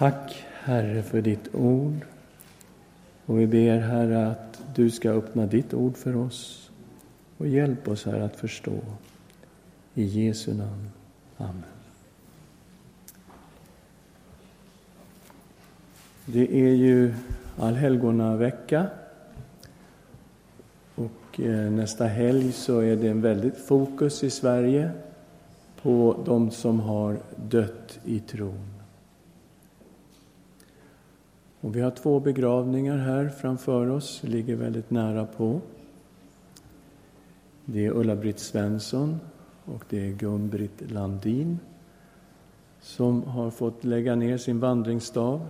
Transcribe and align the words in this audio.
Tack, 0.00 0.44
Herre, 0.52 1.02
för 1.02 1.22
ditt 1.22 1.54
ord. 1.54 2.06
Och 3.26 3.40
vi 3.40 3.46
ber, 3.46 3.78
Herre, 3.78 4.26
att 4.26 4.62
du 4.74 4.90
ska 4.90 5.10
öppna 5.10 5.46
ditt 5.46 5.74
ord 5.74 5.96
för 5.96 6.16
oss 6.16 6.70
och 7.36 7.48
hjälp 7.48 7.88
oss, 7.88 8.04
Herre, 8.04 8.24
att 8.24 8.36
förstå. 8.36 8.78
I 9.94 10.04
Jesu 10.04 10.54
namn. 10.54 10.90
Amen. 11.36 11.62
Det 16.26 16.60
är 16.60 16.74
ju 16.74 17.14
allhelgona 17.58 18.36
vecka 18.36 18.86
och 20.94 21.40
eh, 21.40 21.70
nästa 21.70 22.06
helg 22.06 22.52
så 22.52 22.80
är 22.80 22.96
det 22.96 23.08
en 23.08 23.20
väldigt 23.20 23.56
fokus 23.56 24.24
i 24.24 24.30
Sverige 24.30 24.90
på 25.82 26.22
de 26.26 26.50
som 26.50 26.80
har 26.80 27.18
dött 27.36 27.98
i 28.04 28.20
tron. 28.20 28.79
Och 31.60 31.76
vi 31.76 31.80
har 31.80 31.90
två 31.90 32.20
begravningar 32.20 32.96
här 32.96 33.28
framför 33.28 33.90
oss, 33.90 34.22
ligger 34.22 34.56
väldigt 34.56 34.90
nära 34.90 35.26
på. 35.26 35.60
Det 37.64 37.86
är 37.86 37.90
Ulla-Britt 37.90 38.38
Svensson 38.38 39.20
och 39.64 39.84
det 39.88 40.08
är 40.08 40.12
Gun-Britt 40.12 40.90
Landin 40.90 41.58
som 42.80 43.22
har 43.22 43.50
fått 43.50 43.84
lägga 43.84 44.14
ner 44.14 44.38
sin 44.38 44.60
vandringsstav 44.60 45.46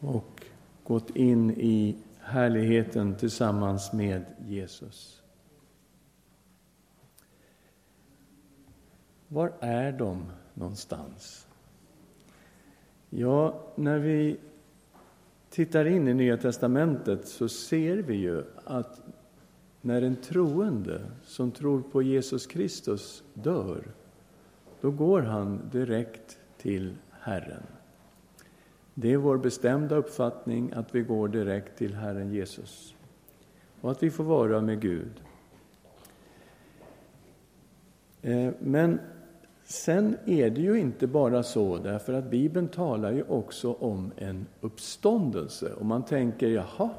och 0.00 0.42
gått 0.84 1.16
in 1.16 1.50
i 1.50 1.96
härligheten 2.20 3.14
tillsammans 3.14 3.92
med 3.92 4.24
Jesus. 4.46 5.22
Var 9.28 9.52
är 9.60 9.92
de 9.92 10.24
någonstans? 10.54 11.46
Ja, 13.10 13.60
när 13.74 13.98
vi 13.98 14.36
tittar 15.50 15.84
in 15.84 16.08
i 16.08 16.14
Nya 16.14 16.36
testamentet 16.36 17.28
så 17.28 17.48
ser 17.48 17.96
vi 17.96 18.14
ju 18.14 18.42
att 18.64 19.02
när 19.80 20.02
en 20.02 20.16
troende 20.16 21.00
som 21.24 21.50
tror 21.50 21.82
på 21.82 22.02
Jesus 22.02 22.46
Kristus 22.46 23.22
dör, 23.34 23.84
då 24.80 24.90
går 24.90 25.22
han 25.22 25.60
direkt 25.72 26.38
till 26.58 26.94
Herren. 27.10 27.62
Det 28.94 29.12
är 29.12 29.16
vår 29.16 29.36
bestämda 29.36 29.96
uppfattning 29.96 30.72
att 30.72 30.94
vi 30.94 31.00
går 31.00 31.28
direkt 31.28 31.78
till 31.78 31.94
Herren 31.94 32.32
Jesus 32.32 32.94
och 33.80 33.90
att 33.90 34.02
vi 34.02 34.10
får 34.10 34.24
vara 34.24 34.60
med 34.60 34.80
Gud. 34.80 35.22
Eh, 38.22 38.52
men 38.60 39.00
sen 39.66 40.16
är 40.26 40.50
det 40.50 40.60
ju 40.60 40.78
inte 40.78 41.06
bara 41.06 41.42
så, 41.42 41.78
därför 41.78 42.12
att 42.12 42.30
Bibeln 42.30 42.68
talar 42.68 43.12
ju 43.12 43.22
också 43.22 43.72
om 43.72 44.12
en 44.16 44.46
uppståndelse. 44.60 45.72
Och 45.72 45.86
man 45.86 46.02
tänker, 46.02 46.48
jaha, 46.48 46.90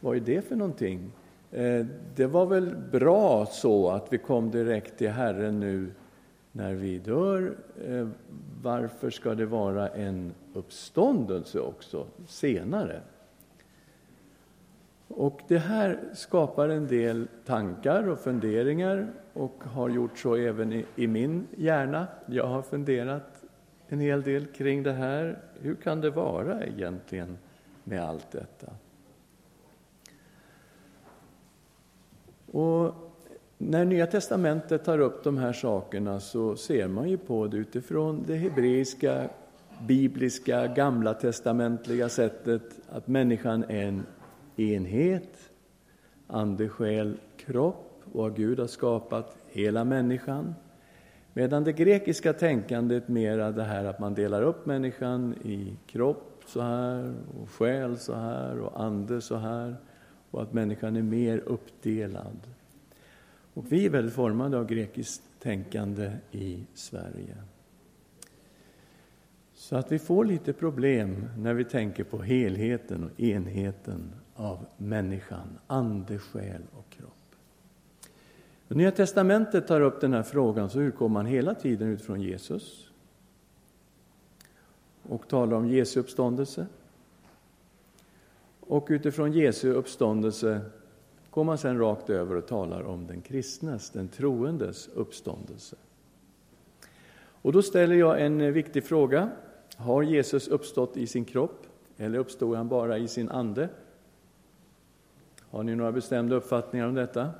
vad 0.00 0.16
är 0.16 0.20
det 0.20 0.48
för 0.48 0.56
någonting? 0.56 1.12
Eh, 1.50 1.86
det 2.16 2.26
var 2.26 2.46
väl 2.46 2.76
bra 2.92 3.46
så 3.46 3.90
att 3.90 4.12
vi 4.12 4.18
kom 4.18 4.50
direkt 4.50 4.98
till 4.98 5.10
Herren 5.10 5.60
nu 5.60 5.90
när 6.52 6.74
vi 6.74 6.98
dör. 6.98 7.56
Eh, 7.86 8.08
varför 8.62 9.10
ska 9.10 9.34
det 9.34 9.46
vara 9.46 9.88
en 9.88 10.32
uppståndelse 10.54 11.60
också 11.60 12.06
senare? 12.26 13.00
Och 15.18 15.40
det 15.48 15.58
här 15.58 15.98
skapar 16.12 16.68
en 16.68 16.86
del 16.86 17.28
tankar 17.46 18.08
och 18.08 18.18
funderingar 18.18 19.12
och 19.32 19.64
har 19.64 19.88
gjort 19.88 20.18
så 20.18 20.34
även 20.34 20.72
i, 20.72 20.84
i, 20.96 21.06
min 21.06 21.46
hjärna. 21.56 22.06
Jag 22.26 22.46
har 22.46 22.62
funderat 22.62 23.42
en 23.88 24.00
hel 24.00 24.22
del 24.22 24.46
kring 24.46 24.82
det 24.82 24.92
här. 24.92 25.38
Hur 25.60 25.74
kan 25.74 26.00
det 26.00 26.10
vara 26.10 26.64
egentligen 26.66 27.38
med 27.84 28.04
allt 28.04 28.30
detta? 28.30 28.66
Och 32.52 32.94
när 33.58 33.84
Nya 33.84 34.06
testamentet 34.06 34.84
tar 34.84 34.98
upp 34.98 35.24
de 35.24 35.38
här 35.38 35.52
sakerna 35.52 36.20
så 36.20 36.56
ser 36.56 36.88
man 36.88 37.08
ju 37.08 37.18
på 37.18 37.46
det 37.46 37.56
utifrån 37.56 38.24
det 38.26 38.36
hebreiska, 38.36 39.28
bibliska, 39.86 40.66
gamla 40.66 41.14
testamentliga 41.14 42.08
sättet 42.08 42.62
att 42.88 43.06
människan 43.06 43.64
är 43.68 43.86
en 43.86 44.06
enhet, 44.58 45.50
ande, 46.26 46.68
själ, 46.68 47.16
kropp 47.36 48.02
och 48.12 48.26
att 48.26 48.36
Gud 48.36 48.58
har 48.58 48.66
skapat 48.66 49.36
hela 49.48 49.84
människan. 49.84 50.54
Medan 51.32 51.64
det 51.64 51.72
grekiska 51.72 52.32
tänkandet 52.32 53.08
mera 53.08 53.52
det 53.52 53.64
här 53.64 53.84
att 53.84 53.98
man 53.98 54.14
delar 54.14 54.42
upp 54.42 54.66
människan 54.66 55.34
i 55.44 55.76
kropp 55.86 56.42
så 56.46 56.60
här 56.60 57.14
och 57.40 57.50
själ 57.50 57.98
så 57.98 58.14
här 58.14 58.58
och 58.58 58.80
ande 58.80 59.20
så 59.20 59.36
här 59.36 59.76
och 60.30 60.42
att 60.42 60.52
människan 60.52 60.96
är 60.96 61.02
mer 61.02 61.38
uppdelad. 61.38 62.38
Och 63.54 63.72
vi 63.72 63.86
är 63.86 63.90
väldigt 63.90 64.14
formade 64.14 64.58
av 64.58 64.66
grekiskt 64.66 65.22
tänkande 65.38 66.12
i 66.30 66.64
Sverige. 66.74 67.36
Så 69.54 69.76
att 69.76 69.92
vi 69.92 69.98
får 69.98 70.24
lite 70.24 70.52
problem 70.52 71.28
när 71.38 71.54
vi 71.54 71.64
tänker 71.64 72.04
på 72.04 72.22
helheten 72.22 73.04
och 73.04 73.20
enheten 73.20 74.12
av 74.38 74.66
människan, 74.76 75.58
ande, 75.66 76.18
själ 76.18 76.62
och 76.78 76.90
kropp. 76.90 77.12
När 78.68 78.76
Nya 78.76 78.90
testamentet 78.90 79.66
tar 79.66 79.80
upp 79.80 80.00
den 80.00 80.12
här 80.12 80.22
frågan, 80.22 80.70
så 80.70 80.80
utgår 80.80 81.08
man 81.08 81.26
hela 81.26 81.54
tiden 81.54 81.88
utifrån 81.88 82.20
Jesus 82.20 82.90
och 85.02 85.28
talar 85.28 85.56
om 85.56 85.68
Jesu 85.68 86.00
uppståndelse. 86.00 86.66
Och 88.60 88.86
utifrån 88.90 89.32
Jesu 89.32 89.72
uppståndelse 89.72 90.60
går 91.30 91.44
man 91.44 91.58
sen 91.58 91.78
rakt 91.78 92.10
över 92.10 92.34
och 92.34 92.46
talar 92.46 92.82
om 92.82 93.06
den 93.06 93.20
kristnes, 93.20 93.90
den 93.90 94.08
troendes 94.08 94.88
uppståndelse. 94.88 95.76
Och 97.42 97.52
då 97.52 97.62
ställer 97.62 97.94
jag 97.94 98.22
en 98.22 98.52
viktig 98.52 98.84
fråga. 98.84 99.30
Har 99.76 100.02
Jesus 100.02 100.48
uppstått 100.48 100.96
i 100.96 101.06
sin 101.06 101.24
kropp 101.24 101.66
eller 101.96 102.18
uppstod 102.18 102.56
han 102.56 102.68
bara 102.68 102.98
i 102.98 103.08
sin 103.08 103.28
ande? 103.28 103.68
Har 105.50 105.62
ni 105.62 105.74
några 105.74 105.92
bestämda 105.92 106.36
uppfattningar 106.36 106.86
om 106.86 106.94
detta? 106.94 107.30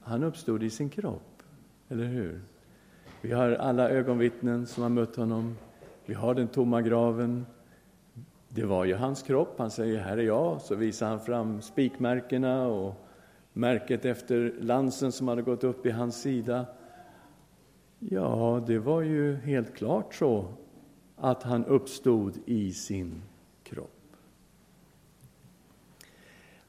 Han 0.00 0.22
uppstod 0.22 0.62
i 0.62 0.70
sin 0.70 0.90
kropp, 0.90 1.42
eller 1.88 2.04
hur? 2.04 2.40
Vi 3.20 3.32
har 3.32 3.50
alla 3.50 3.90
ögonvittnen 3.90 4.66
som 4.66 4.82
har 4.82 4.90
mött 4.90 5.16
honom. 5.16 5.56
Vi 6.06 6.14
har 6.14 6.34
den 6.34 6.48
tomma 6.48 6.82
graven. 6.82 7.46
Det 8.48 8.64
var 8.64 8.84
ju 8.84 8.94
hans 8.94 9.22
kropp. 9.22 9.54
Han 9.58 9.70
säger 9.70 10.00
här 10.00 10.16
är 10.16 10.22
jag. 10.22 10.60
Så 10.60 10.74
visar 10.74 11.08
han 11.08 11.20
fram 11.20 11.62
spikmärkena 11.62 12.66
och 12.66 13.06
märket 13.52 14.04
efter 14.04 14.54
lansen 14.60 15.12
som 15.12 15.28
hade 15.28 15.42
gått 15.42 15.64
upp 15.64 15.86
i 15.86 15.90
hans 15.90 16.22
sida. 16.22 16.66
Ja, 17.98 18.64
det 18.66 18.78
var 18.78 19.00
ju 19.00 19.36
helt 19.36 19.76
klart 19.76 20.14
så 20.14 20.46
att 21.16 21.42
han 21.42 21.64
uppstod 21.64 22.38
i 22.46 22.72
sin 22.72 23.22
kropp. 23.62 24.03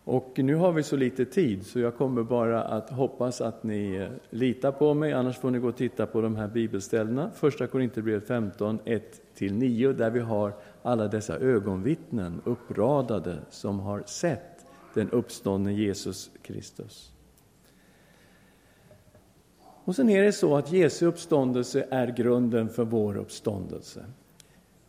Och 0.05 0.39
nu 0.39 0.55
har 0.55 0.71
vi 0.71 0.83
så 0.83 0.95
lite 0.95 1.25
tid 1.25 1.65
så 1.65 1.79
jag 1.79 1.95
kommer 1.95 2.23
bara 2.23 2.63
att 2.63 2.89
hoppas 2.89 3.41
att 3.41 3.63
ni 3.63 3.95
eh, 3.95 4.07
litar 4.29 4.71
på 4.71 4.93
mig, 4.93 5.13
annars 5.13 5.37
får 5.37 5.51
ni 5.51 5.59
gå 5.59 5.67
och 5.67 5.75
titta 5.75 6.05
på 6.05 6.21
de 6.21 6.35
här 6.35 6.47
bibelställena. 6.47 7.31
Första 7.35 7.67
Korinthierbrevet 7.67 8.27
15, 8.27 8.79
1-9, 8.79 9.93
där 9.93 10.09
vi 10.09 10.19
har 10.19 10.53
alla 10.81 11.07
dessa 11.07 11.37
ögonvittnen 11.37 12.41
uppradade 12.43 13.37
som 13.49 13.79
har 13.79 14.03
sett 14.05 14.65
den 14.93 15.09
uppståndne 15.09 15.73
Jesus 15.73 16.31
Kristus. 16.41 17.11
Och 19.83 19.95
sen 19.95 20.09
är 20.09 20.23
det 20.23 20.31
så 20.31 20.55
att 20.55 20.71
Jesu 20.71 21.05
uppståndelse 21.05 21.87
är 21.89 22.07
grunden 22.07 22.69
för 22.69 22.85
vår 22.85 23.17
uppståndelse. 23.17 24.05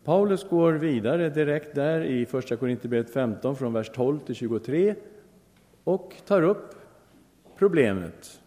Paulus 0.07 0.49
går 0.49 0.73
vidare 0.73 1.31
direkt 1.31 1.75
där 1.75 2.01
i 2.01 2.27
Första 2.27 2.57
Korinthierbrevet 2.57 3.11
15 3.11 3.57
från 3.57 3.73
vers 3.73 3.91
12 3.95 4.19
till 4.19 4.35
23 4.35 4.95
och 5.85 6.15
tar 6.27 6.43
upp 6.43 6.75
problemet. 7.59 8.41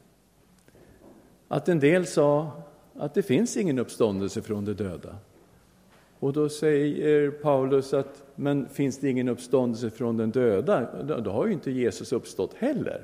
Att 1.48 1.70
en 1.70 1.80
del 1.80 2.06
sa 2.06 2.52
att 2.96 3.14
det 3.14 3.22
finns 3.22 3.58
ingen 3.58 3.80
uppståndelse 3.80 4.42
från 4.42 4.66
de 4.66 4.74
döda. 4.74 5.16
Och 6.20 6.34
då 6.34 6.50
säger 6.50 7.32
Paulus 7.32 7.94
att 7.94 8.24
men 8.36 8.70
finns 8.70 8.98
det 8.98 9.10
ingen 9.10 9.30
uppståndelse 9.30 9.90
från 9.90 10.18
den 10.18 10.32
döda, 10.32 11.04
då 11.04 11.32
har 11.32 11.48
ju 11.48 11.54
inte 11.54 11.72
Jesus 11.72 12.14
uppstått 12.14 12.54
heller. 12.54 13.02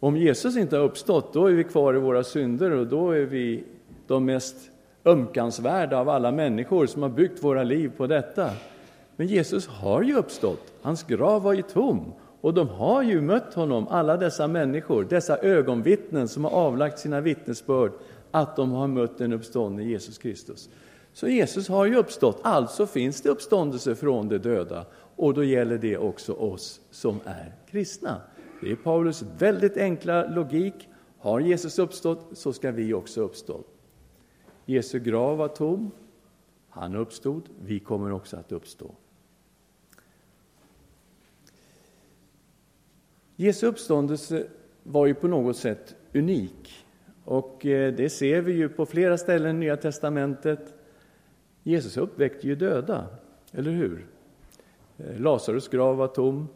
Om 0.00 0.16
Jesus 0.16 0.56
inte 0.56 0.76
har 0.76 0.84
uppstått, 0.84 1.32
då 1.32 1.46
är 1.46 1.52
vi 1.52 1.64
kvar 1.64 1.94
i 1.94 1.98
våra 1.98 2.24
synder 2.24 2.70
och 2.70 2.86
då 2.86 3.10
är 3.10 3.24
vi 3.24 3.64
de 4.06 4.24
mest 4.24 4.70
ömkansvärda 5.08 5.98
av 5.98 6.08
alla 6.08 6.32
människor 6.32 6.86
som 6.86 7.02
har 7.02 7.08
byggt 7.08 7.44
våra 7.44 7.62
liv 7.62 7.92
på 7.96 8.06
detta. 8.06 8.50
Men 9.16 9.26
Jesus 9.26 9.66
har 9.66 10.02
ju 10.02 10.14
uppstått, 10.14 10.72
hans 10.82 11.02
grav 11.02 11.42
var 11.42 11.52
ju 11.52 11.62
tom 11.62 12.12
och 12.40 12.54
de 12.54 12.68
har 12.68 13.02
ju 13.02 13.20
mött 13.20 13.54
honom, 13.54 13.88
alla 13.88 14.16
dessa 14.16 14.48
människor, 14.48 15.06
dessa 15.10 15.38
ögonvittnen 15.38 16.28
som 16.28 16.44
har 16.44 16.50
avlagt 16.50 16.98
sina 16.98 17.20
vittnesbörd 17.20 17.92
att 18.30 18.56
de 18.56 18.72
har 18.72 18.86
mött 18.86 19.18
den 19.18 19.32
uppståndne 19.32 19.82
Jesus 19.82 20.18
Kristus. 20.18 20.70
Så 21.12 21.28
Jesus 21.28 21.68
har 21.68 21.86
ju 21.86 21.96
uppstått, 21.96 22.40
alltså 22.42 22.86
finns 22.86 23.20
det 23.20 23.28
uppståndelse 23.28 23.94
från 23.94 24.28
de 24.28 24.38
döda 24.38 24.84
och 25.16 25.34
då 25.34 25.44
gäller 25.44 25.78
det 25.78 25.98
också 25.98 26.32
oss 26.32 26.80
som 26.90 27.20
är 27.24 27.54
kristna. 27.70 28.20
Det 28.60 28.70
är 28.70 28.76
Paulus 28.76 29.24
väldigt 29.38 29.76
enkla 29.76 30.26
logik. 30.26 30.88
Har 31.18 31.40
Jesus 31.40 31.78
uppstått 31.78 32.30
så 32.32 32.52
ska 32.52 32.70
vi 32.70 32.94
också 32.94 33.20
uppstå. 33.20 33.60
Jesu 34.68 34.98
grav 34.98 35.36
var 35.36 35.48
tom, 35.48 35.90
han 36.68 36.94
uppstod, 36.96 37.42
vi 37.62 37.80
kommer 37.80 38.12
också 38.12 38.36
att 38.36 38.52
uppstå. 38.52 38.94
Jesu 43.36 43.66
uppståndelse 43.66 44.46
var 44.82 45.06
ju 45.06 45.14
på 45.14 45.28
något 45.28 45.56
sätt 45.56 45.96
unik. 46.14 46.86
Och 47.24 47.66
eh, 47.66 47.94
det 47.94 48.10
ser 48.10 48.40
vi 48.40 48.52
ju 48.52 48.68
på 48.68 48.86
flera 48.86 49.18
ställen 49.18 49.56
i 49.56 49.58
Nya 49.58 49.76
testamentet. 49.76 50.74
Jesus 51.62 51.96
uppväckte 51.96 52.46
ju 52.46 52.54
döda, 52.54 53.06
eller 53.52 53.70
hur? 53.70 54.06
Eh, 54.96 55.20
Lazarus 55.20 55.68
grav 55.68 55.96
var 55.96 56.08
tom. 56.08 56.48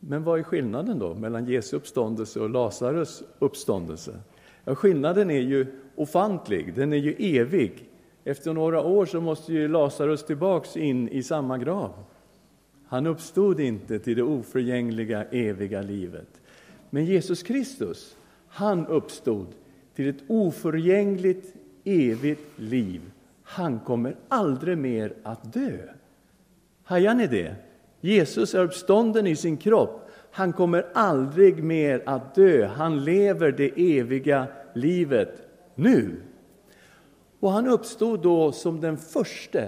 Men 0.00 0.24
vad 0.24 0.38
är 0.38 0.42
skillnaden 0.42 0.98
då 0.98 1.14
mellan 1.14 1.46
Jesu 1.46 1.76
uppståndelse 1.76 2.40
och 2.40 2.50
Lazarus 2.50 3.22
uppståndelse? 3.38 4.20
Ja, 4.64 4.74
skillnaden 4.74 5.30
är 5.30 5.40
ju 5.40 5.66
ofantlig, 5.94 6.74
den 6.74 6.92
är 6.92 6.96
ju 6.96 7.14
evig. 7.18 7.88
Efter 8.24 8.52
några 8.52 8.82
år 8.82 9.06
så 9.06 9.20
måste 9.20 9.52
ju 9.52 9.68
Lazarus 9.68 10.24
tillbaks 10.26 10.76
in 10.76 11.08
i 11.08 11.22
samma 11.22 11.58
grav. 11.58 11.92
Han 12.86 13.06
uppstod 13.06 13.60
inte 13.60 13.98
till 13.98 14.16
det 14.16 14.22
oförgängliga, 14.22 15.24
eviga 15.24 15.82
livet. 15.82 16.28
Men 16.90 17.04
Jesus 17.04 17.42
Kristus, 17.42 18.16
han 18.48 18.86
uppstod 18.86 19.46
till 19.94 20.08
ett 20.08 20.22
oförgängligt, 20.28 21.54
evigt 21.84 22.58
liv. 22.58 23.00
Han 23.42 23.80
kommer 23.80 24.16
aldrig 24.28 24.78
mer 24.78 25.14
att 25.22 25.52
dö. 25.52 25.78
Hajar 26.84 27.14
ni 27.14 27.26
det? 27.26 27.54
Jesus 28.00 28.54
är 28.54 28.64
uppstånden 28.64 29.26
i 29.26 29.36
sin 29.36 29.56
kropp. 29.56 30.03
Han 30.34 30.52
kommer 30.52 30.86
aldrig 30.94 31.64
mer 31.64 32.02
att 32.06 32.34
dö. 32.34 32.66
Han 32.66 33.04
lever 33.04 33.52
det 33.52 33.98
eviga 33.98 34.46
livet 34.74 35.42
nu. 35.74 36.22
Och 37.40 37.50
han 37.50 37.68
uppstod 37.68 38.22
då 38.22 38.52
som 38.52 38.80
den 38.80 38.96
första 38.96 39.60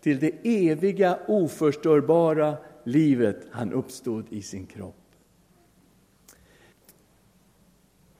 till 0.00 0.18
det 0.18 0.32
eviga, 0.42 1.18
oförstörbara 1.26 2.56
livet. 2.84 3.46
Han 3.50 3.72
uppstod 3.72 4.24
i 4.30 4.42
sin 4.42 4.66
kropp. 4.66 5.04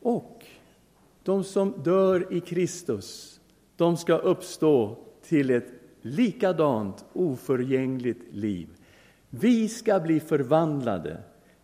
Och 0.00 0.46
de 1.22 1.44
som 1.44 1.82
dör 1.82 2.32
i 2.32 2.40
Kristus, 2.40 3.40
de 3.76 3.96
ska 3.96 4.16
uppstå 4.16 4.98
till 5.22 5.50
ett 5.50 5.68
likadant 6.00 7.04
oförgängligt 7.12 8.34
liv. 8.34 8.68
Vi 9.30 9.68
ska 9.68 10.00
bli 10.00 10.20
förvandlade 10.20 11.22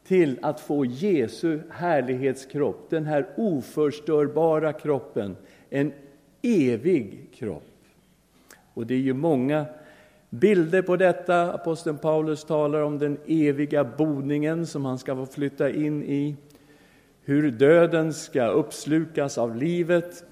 till 0.08 0.38
att 0.42 0.60
få 0.60 0.84
Jesu 0.84 1.60
härlighetskropp, 1.70 2.90
den 2.90 3.06
här 3.06 3.26
oförstörbara 3.36 4.72
kroppen, 4.72 5.36
en 5.70 5.92
evig 6.42 7.28
kropp. 7.34 7.62
Och 8.74 8.86
det 8.86 8.94
är 8.94 8.98
ju 8.98 9.12
många 9.12 9.66
bilder 10.30 10.82
på 10.82 10.96
detta. 10.96 11.52
Aposteln 11.52 11.98
Paulus 11.98 12.44
talar 12.44 12.80
om 12.80 12.98
den 12.98 13.18
eviga 13.26 13.84
boningen 13.84 14.66
som 14.66 14.84
han 14.84 14.98
ska 14.98 15.16
få 15.16 15.26
flytta 15.26 15.70
in 15.70 16.02
i, 16.02 16.36
hur 17.24 17.50
döden 17.50 18.14
ska 18.14 18.46
uppslukas 18.46 19.38
av 19.38 19.56
livet. 19.56 20.24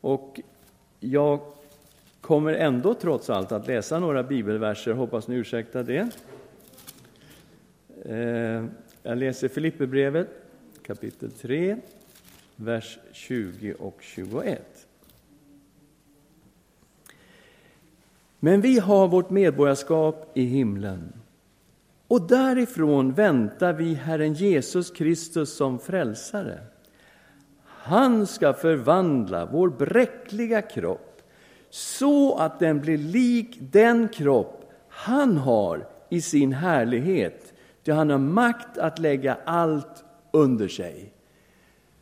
Och 0.00 0.40
jag 1.00 1.40
kommer 2.20 2.52
ändå 2.52 2.94
trots 2.94 3.30
allt 3.30 3.52
att 3.52 3.66
läsa 3.66 3.98
några 3.98 4.22
bibelverser, 4.22 4.92
hoppas 4.92 5.28
ni 5.28 5.36
ursäktar 5.36 5.82
det. 5.82 6.08
Eh, 8.04 8.64
jag 9.02 9.18
läser 9.18 9.48
Filipperbrevet 9.48 10.28
kapitel 10.82 11.30
3, 11.30 11.76
vers 12.56 12.98
20 13.12 13.74
och 13.74 13.98
21. 14.00 14.86
Men 18.38 18.60
vi 18.60 18.78
har 18.78 19.08
vårt 19.08 19.30
medborgarskap 19.30 20.30
i 20.34 20.44
himlen 20.44 21.12
och 22.08 22.28
därifrån 22.28 23.12
väntar 23.12 23.72
vi 23.72 23.94
Herren 23.94 24.34
Jesus 24.34 24.90
Kristus 24.90 25.56
som 25.56 25.78
frälsare. 25.78 26.58
Han 27.64 28.26
ska 28.26 28.52
förvandla 28.52 29.46
vår 29.46 29.68
bräckliga 29.68 30.62
kropp 30.62 31.22
så 31.70 32.38
att 32.38 32.58
den 32.58 32.80
blir 32.80 32.98
lik 32.98 33.58
den 33.60 34.08
kropp 34.08 34.72
han 34.88 35.36
har 35.36 35.86
i 36.08 36.20
sin 36.20 36.52
härlighet, 36.52 37.49
ty 37.84 37.92
han 37.92 38.10
har 38.10 38.18
makt 38.18 38.78
att 38.78 38.98
lägga 38.98 39.36
allt 39.44 40.04
under 40.30 40.68
sig. 40.68 41.12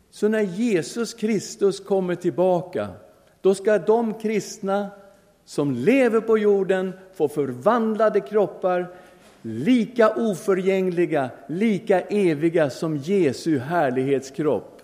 Så 0.09 0.27
när 0.27 0.41
Jesus 0.41 1.13
Kristus 1.13 1.79
kommer 1.79 2.15
tillbaka, 2.15 2.87
då 3.41 3.55
ska 3.55 3.77
de 3.77 4.13
kristna 4.13 4.89
som 5.45 5.71
lever 5.71 6.21
på 6.21 6.37
jorden 6.37 6.93
få 7.13 7.27
förvandlade 7.27 8.19
kroppar, 8.19 8.87
lika 9.41 10.15
oförgängliga, 10.15 11.29
lika 11.47 12.01
eviga 12.01 12.69
som 12.69 12.97
Jesu 12.97 13.59
härlighetskropp. 13.59 14.81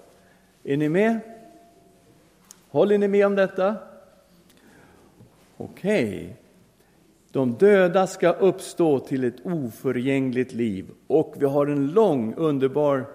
Är 0.63 0.77
ni 0.77 0.89
med? 0.89 1.19
Håller 2.69 2.98
ni 2.98 3.07
med 3.07 3.25
om 3.25 3.36
detta? 3.36 3.75
Okej. 5.57 6.06
Okay. 6.06 6.44
De 7.36 7.54
döda 7.54 8.08
ska 8.08 8.32
uppstå 8.32 9.00
till 9.00 9.24
ett 9.24 9.46
oförgängligt 9.46 10.54
liv. 10.54 10.92
Och 11.08 11.36
vi 11.38 11.46
har 11.46 11.68
en 11.68 11.88
lång, 11.88 12.34
underbar 12.38 13.06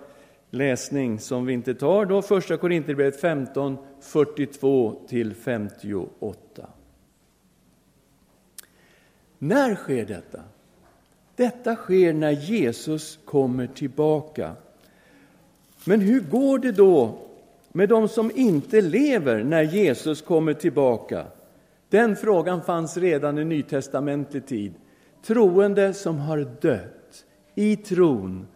läsning 0.51 1.19
som 1.19 1.47
vi 1.47 1.53
inte 1.53 1.75
tar 1.75 2.05
då, 2.05 2.23
Första 2.23 2.57
Korinthierbrevet 2.57 3.21
15, 3.21 3.77
42 4.01 5.03
till 5.09 5.35
58. 5.35 6.67
När 9.39 9.75
sker 9.75 10.07
detta? 10.07 10.41
Detta 11.37 11.77
sker 11.77 12.13
när 12.13 12.31
Jesus 12.31 13.19
kommer 13.25 13.67
tillbaka. 13.67 14.53
Men 15.85 16.01
hur 16.01 16.21
går 16.21 16.59
det 16.59 16.73
då 16.73 17.19
med 17.73 17.89
de 17.89 18.09
som 18.09 18.31
inte 18.35 18.81
lever 18.81 19.45
när 19.45 19.63
Jesus 19.63 20.23
kommer 20.23 20.55
tillbaka? 20.55 21.27
Den 21.91 22.17
frågan 22.17 22.63
fanns 22.63 22.97
redan 22.97 23.39
i 23.39 23.45
nytestamentlig 23.45 24.47
tid. 24.47 24.75
Troende 25.23 25.95
som 25.95 26.19
har 26.19 26.39
dött 26.61 27.25
i 27.55 27.77
tron. 27.77 28.47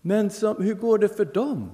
Men 0.00 0.30
som, 0.30 0.62
hur 0.62 0.74
går 0.74 0.98
det 0.98 1.08
för 1.08 1.24
dem? 1.24 1.70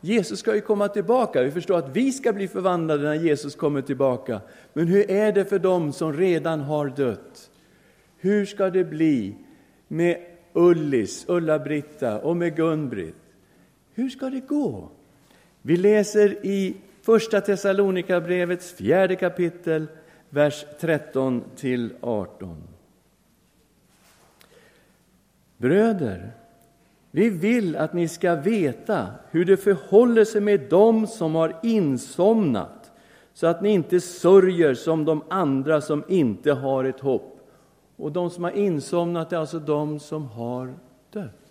Jesus 0.00 0.38
ska 0.38 0.54
ju 0.54 0.60
komma 0.60 0.88
tillbaka. 0.88 1.42
Vi 1.42 1.50
förstår 1.50 1.78
att 1.78 1.96
vi 1.96 2.12
ska 2.12 2.32
bli 2.32 2.48
förvandlade 2.48 3.02
när 3.02 3.14
Jesus 3.14 3.54
kommer 3.54 3.82
tillbaka. 3.82 4.40
Men 4.72 4.86
hur 4.86 5.10
är 5.10 5.32
det 5.32 5.44
för 5.44 5.58
dem 5.58 5.92
som 5.92 6.12
redan 6.12 6.60
har 6.60 6.88
dött? 6.88 7.50
Hur 8.16 8.46
ska 8.46 8.70
det 8.70 8.84
bli 8.84 9.36
med 9.88 10.16
Ullis, 10.52 11.24
Ulla-Britta 11.28 12.20
och 12.20 12.36
med 12.36 12.56
Gun-Britt? 12.56 13.14
Hur 13.94 14.08
ska 14.08 14.30
det 14.30 14.40
gå? 14.40 14.88
Vi 15.62 15.76
läser 15.76 16.46
i 16.46 16.76
Första 17.02 17.40
Thessalonikarbrevets 17.40 18.72
fjärde 18.72 19.16
kapitel, 19.16 19.86
vers 20.30 20.64
13 20.80 21.44
till 21.56 21.94
18. 22.00 22.56
Bröder, 25.56 26.32
vi 27.10 27.30
vill 27.30 27.76
att 27.76 27.92
ni 27.92 28.08
ska 28.08 28.34
veta 28.34 29.06
hur 29.30 29.44
det 29.44 29.56
förhåller 29.56 30.24
sig 30.24 30.40
med 30.40 30.60
dem 30.60 31.06
som 31.06 31.34
har 31.34 31.56
insomnat 31.62 32.90
så 33.34 33.46
att 33.46 33.62
ni 33.62 33.70
inte 33.70 34.00
sörjer 34.00 34.74
som 34.74 35.04
de 35.04 35.22
andra 35.28 35.80
som 35.80 36.04
inte 36.08 36.52
har 36.52 36.84
ett 36.84 37.00
hopp. 37.00 37.50
Och 37.96 38.12
de 38.12 38.30
som 38.30 38.44
har 38.44 38.50
insomnat 38.50 39.32
är 39.32 39.36
alltså 39.36 39.58
de 39.58 40.00
som 40.00 40.26
har 40.26 40.74
dött. 41.10 41.41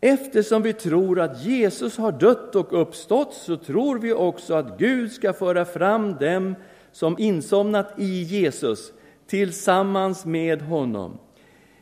Eftersom 0.00 0.62
vi 0.62 0.72
tror 0.72 1.20
att 1.20 1.44
Jesus 1.44 1.98
har 1.98 2.12
dött 2.12 2.56
och 2.56 2.80
uppstått 2.80 3.34
så 3.34 3.56
tror 3.56 3.98
vi 3.98 4.12
också 4.12 4.54
att 4.54 4.78
Gud 4.78 5.12
ska 5.12 5.32
föra 5.32 5.64
fram 5.64 6.16
dem 6.16 6.54
som 6.92 7.18
insomnat 7.18 7.94
i 7.98 8.22
Jesus 8.22 8.92
tillsammans 9.26 10.24
med 10.24 10.62
honom. 10.62 11.18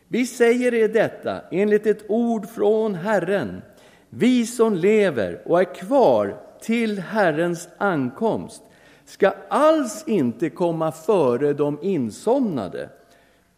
Vi 0.07 0.25
säger 0.25 0.73
er 0.73 0.87
detta 0.87 1.41
enligt 1.51 1.85
ett 1.85 2.05
ord 2.09 2.49
från 2.49 2.95
Herren. 2.95 3.61
Vi 4.09 4.45
som 4.45 4.75
lever 4.75 5.41
och 5.45 5.59
är 5.59 5.75
kvar 5.75 6.37
till 6.61 6.99
Herrens 6.99 7.69
ankomst 7.77 8.63
ska 9.05 9.33
alls 9.49 10.03
inte 10.07 10.49
komma 10.49 10.91
före 10.91 11.53
de 11.53 11.79
insomnade. 11.81 12.89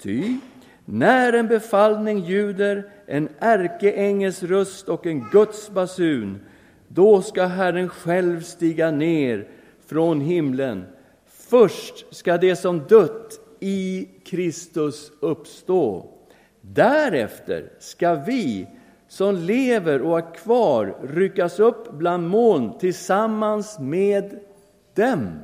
Ty 0.01 0.38
när 0.91 1.33
en 1.33 1.48
befallning 1.48 2.19
ljuder, 2.19 2.89
en 3.05 3.29
ärkeängels 3.39 4.43
röst 4.43 4.89
och 4.89 5.05
en 5.05 5.25
Guds 5.31 5.69
basun, 5.69 6.39
Då 6.88 7.21
ska 7.21 7.45
Herren 7.45 7.89
själv 7.89 8.41
stiga 8.41 8.91
ner 8.91 9.48
från 9.86 10.21
himlen. 10.21 10.86
Först 11.25 12.15
ska 12.15 12.38
det 12.38 12.55
som 12.55 12.79
dött 12.79 13.39
i 13.60 14.10
Kristus 14.25 15.12
uppstå. 15.19 16.10
Därefter 16.62 17.71
ska 17.79 18.15
vi 18.15 18.67
som 19.07 19.36
lever 19.36 20.01
och 20.01 20.17
är 20.17 20.36
kvar 20.36 20.95
ryckas 21.03 21.60
upp 21.60 21.91
bland 21.91 22.29
moln 22.29 22.77
tillsammans 22.79 23.79
med 23.79 24.39
dem 24.93 25.39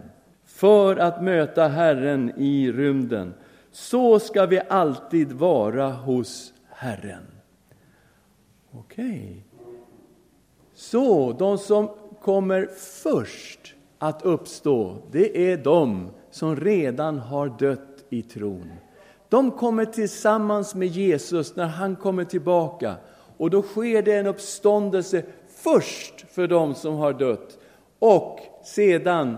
för 0.45 0.95
att 0.95 1.23
möta 1.23 1.67
Herren 1.67 2.31
i 2.37 2.71
rymden. 2.71 3.33
Så 3.79 4.19
ska 4.19 4.45
vi 4.45 4.61
alltid 4.69 5.31
vara 5.31 5.91
hos 5.91 6.53
Herren. 6.69 7.27
Okej. 8.71 9.05
Okay. 9.05 9.69
Så 10.73 11.35
de 11.39 11.57
som 11.57 11.89
kommer 12.21 12.65
först 13.03 13.75
att 13.99 14.25
uppstå, 14.25 14.97
det 15.11 15.51
är 15.51 15.57
de 15.57 16.09
som 16.31 16.55
redan 16.55 17.19
har 17.19 17.49
dött 17.59 18.05
i 18.09 18.21
tron. 18.21 18.71
De 19.29 19.51
kommer 19.51 19.85
tillsammans 19.85 20.75
med 20.75 20.87
Jesus 20.87 21.55
när 21.55 21.67
han 21.67 21.95
kommer 21.95 22.23
tillbaka 22.23 22.95
och 23.37 23.49
då 23.49 23.61
sker 23.61 24.01
det 24.01 24.15
en 24.15 24.27
uppståndelse 24.27 25.23
först 25.47 26.25
för 26.31 26.47
dem 26.47 26.75
som 26.75 26.95
har 26.95 27.13
dött 27.13 27.57
och 27.99 28.39
sedan 28.63 29.37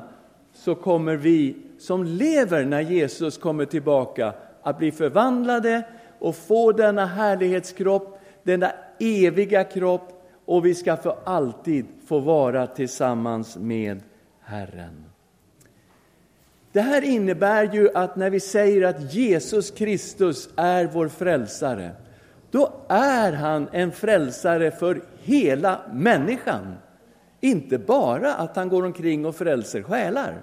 så 0.54 0.76
kommer 0.76 1.16
vi 1.16 1.69
som 1.80 2.04
lever 2.04 2.66
när 2.66 2.82
Jesus 2.82 3.38
kommer 3.38 3.66
tillbaka 3.66 4.34
att 4.62 4.78
bli 4.78 4.92
förvandlade 4.92 5.84
och 6.20 6.36
få 6.36 6.72
denna 6.72 7.06
härlighetskropp, 7.06 8.22
denna 8.44 8.72
eviga 9.00 9.64
kropp 9.64 10.26
och 10.46 10.66
vi 10.66 10.76
ska 10.76 10.98
för 10.98 11.16
alltid 11.24 11.86
få 12.08 12.20
vara 12.20 12.68
tillsammans 12.68 13.58
med 13.58 14.02
Herren. 14.42 15.06
Det 16.72 16.82
här 16.82 17.02
innebär 17.02 17.74
ju 17.74 17.90
att 17.94 18.16
när 18.16 18.30
vi 18.30 18.40
säger 18.40 18.88
att 18.88 19.14
Jesus 19.14 19.72
Kristus 19.72 20.50
är 20.56 20.86
vår 20.94 21.08
frälsare, 21.08 21.92
då 22.52 22.72
är 22.90 23.34
han 23.34 23.68
en 23.72 23.92
frälsare 23.92 24.72
för 24.72 25.02
hela 25.24 25.80
människan. 25.94 26.76
Inte 27.40 27.78
bara 27.78 28.34
att 28.34 28.56
han 28.56 28.70
går 28.70 28.86
omkring 28.86 29.26
och 29.26 29.36
frälser 29.36 29.84
själar. 29.84 30.42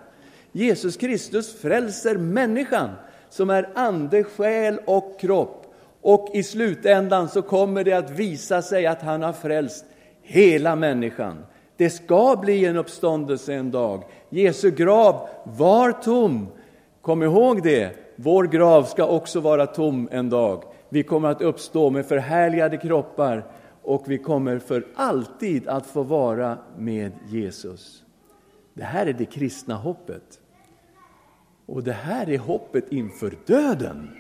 Jesus 0.52 0.96
Kristus 0.96 1.60
frälser 1.60 2.16
människan 2.16 2.90
som 3.28 3.50
är 3.50 3.68
ande, 3.74 4.24
själ 4.24 4.78
och 4.84 5.20
kropp. 5.20 5.62
Och 6.02 6.30
i 6.34 6.42
slutändan 6.42 7.28
så 7.28 7.42
kommer 7.42 7.84
det 7.84 7.92
att 7.92 8.10
visa 8.10 8.62
sig 8.62 8.86
att 8.86 9.02
han 9.02 9.22
har 9.22 9.32
frälst 9.32 9.84
hela 10.22 10.76
människan. 10.76 11.46
Det 11.76 11.90
ska 11.90 12.36
bli 12.36 12.64
en 12.64 12.76
uppståndelse 12.76 13.54
en 13.54 13.70
dag. 13.70 14.02
Jesu 14.28 14.70
grav 14.70 15.28
var 15.44 15.92
tom. 15.92 16.48
Kom 17.00 17.22
ihåg 17.22 17.62
det. 17.62 17.90
Vår 18.16 18.44
grav 18.44 18.84
ska 18.84 19.06
också 19.06 19.40
vara 19.40 19.66
tom 19.66 20.08
en 20.12 20.30
dag. 20.30 20.62
Vi 20.88 21.02
kommer 21.02 21.28
att 21.28 21.42
uppstå 21.42 21.90
med 21.90 22.06
förhärligade 22.06 22.76
kroppar 22.76 23.44
och 23.82 24.04
vi 24.06 24.18
kommer 24.18 24.58
för 24.58 24.86
alltid 24.94 25.68
att 25.68 25.86
få 25.86 26.02
vara 26.02 26.58
med 26.76 27.12
Jesus. 27.28 28.05
Det 28.76 28.84
här 28.84 29.06
är 29.06 29.12
det 29.12 29.24
kristna 29.24 29.74
hoppet. 29.74 30.40
Och 31.66 31.82
det 31.82 31.92
här 31.92 32.30
är 32.30 32.38
hoppet 32.38 32.92
inför 32.92 33.36
döden. 33.46 34.10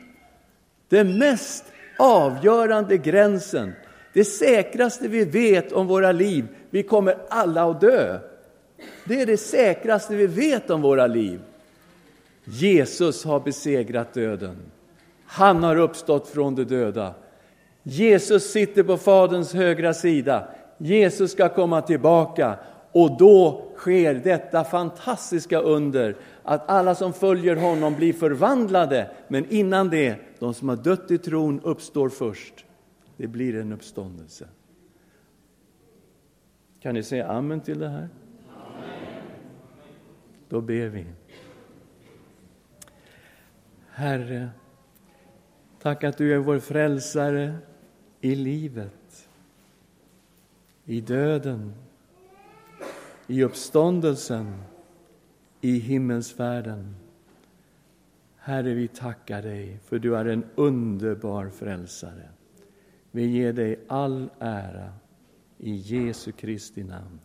Den 0.88 1.18
mest 1.18 1.64
avgörande 1.98 2.98
gränsen, 2.98 3.72
det 4.12 4.24
säkraste 4.24 5.08
vi 5.08 5.24
vet 5.24 5.72
om 5.72 5.86
våra 5.86 6.12
liv. 6.12 6.46
Vi 6.70 6.82
kommer 6.82 7.16
alla 7.28 7.70
att 7.70 7.80
dö. 7.80 8.18
Det 9.04 9.20
är 9.20 9.26
det 9.26 9.36
säkraste 9.36 10.14
vi 10.14 10.26
vet 10.26 10.70
om 10.70 10.82
våra 10.82 11.06
liv. 11.06 11.40
Jesus 12.44 13.24
har 13.24 13.40
besegrat 13.40 14.14
döden. 14.14 14.56
Han 15.26 15.62
har 15.62 15.76
uppstått 15.76 16.28
från 16.28 16.54
de 16.54 16.64
döda. 16.64 17.14
Jesus 17.82 18.52
sitter 18.52 18.82
på 18.82 18.96
Faderns 18.96 19.54
högra 19.54 19.94
sida. 19.94 20.48
Jesus 20.78 21.32
ska 21.32 21.48
komma 21.48 21.82
tillbaka 21.82 22.58
och 22.96 23.16
då 23.18 23.66
sker 23.76 24.14
detta 24.14 24.64
fantastiska 24.64 25.60
under 25.60 26.16
att 26.42 26.70
alla 26.70 26.94
som 26.94 27.12
följer 27.12 27.56
honom 27.56 27.94
blir 27.94 28.12
förvandlade. 28.12 29.10
Men 29.28 29.50
innan 29.50 29.90
det, 29.90 30.16
de 30.38 30.54
som 30.54 30.68
har 30.68 30.76
dött 30.76 31.10
i 31.10 31.18
tron 31.18 31.60
uppstår 31.60 32.08
först. 32.08 32.64
Det 33.16 33.26
blir 33.26 33.56
en 33.56 33.72
uppståndelse. 33.72 34.48
Kan 36.80 36.94
ni 36.94 37.02
säga 37.02 37.28
amen 37.28 37.60
till 37.60 37.78
det 37.78 37.88
här? 37.88 38.08
Amen. 38.56 39.22
Då 40.48 40.60
ber 40.60 40.86
vi. 40.86 41.06
Herre, 43.90 44.48
tack 45.82 46.04
att 46.04 46.18
du 46.18 46.34
är 46.34 46.38
vår 46.38 46.58
frälsare 46.58 47.54
i 48.20 48.34
livet, 48.34 49.28
i 50.84 51.00
döden, 51.00 51.85
i 53.26 53.44
uppståndelsen, 53.44 54.62
i 55.60 55.78
himmelsfärden. 55.78 56.96
Herre, 58.36 58.74
vi 58.74 58.88
tackar 58.88 59.42
dig 59.42 59.78
för 59.84 59.98
du 59.98 60.16
är 60.16 60.24
en 60.24 60.44
underbar 60.54 61.48
frälsare. 61.48 62.28
Vi 63.10 63.26
ger 63.26 63.52
dig 63.52 63.80
all 63.88 64.30
ära 64.38 64.92
i 65.58 65.74
Jesu 65.74 66.32
Kristi 66.32 66.84
namn. 66.84 67.20